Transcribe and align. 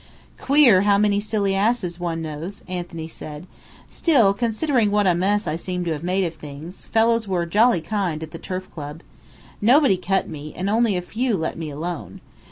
"Queer 0.39 0.81
how 0.81 0.97
many 0.97 1.19
silly 1.19 1.53
asses 1.53 1.99
one 1.99 2.23
knows!" 2.23 2.63
Anthony 2.67 3.07
said. 3.07 3.45
"Still, 3.87 4.33
considering 4.33 4.89
what 4.89 5.05
a 5.05 5.13
mess 5.13 5.45
I 5.45 5.55
seem 5.57 5.83
to 5.85 5.91
have 5.93 6.01
made 6.03 6.23
of 6.23 6.33
things, 6.33 6.87
fellows 6.87 7.27
were 7.27 7.45
jolly 7.45 7.81
kind, 7.81 8.23
at 8.23 8.31
the 8.31 8.39
Turf 8.39 8.67
Club. 8.71 9.01
Nobody 9.61 9.97
cut 9.97 10.27
me, 10.27 10.53
and 10.55 10.71
only 10.71 10.97
a 10.97 11.03
few 11.03 11.37
let 11.37 11.55
me 11.55 11.69
alone. 11.69 12.19